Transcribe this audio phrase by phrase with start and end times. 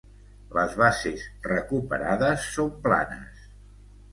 [0.59, 3.45] Les bases recuperades són planes.